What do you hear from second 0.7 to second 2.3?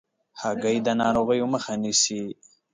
د ناروغیو مخه نیسي.